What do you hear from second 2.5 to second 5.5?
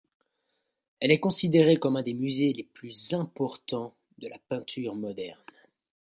les plus importants de la peinture moderne.